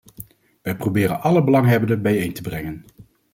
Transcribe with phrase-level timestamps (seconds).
[0.61, 2.85] Wij proberen alle belanghebbenden bijeen te brengen.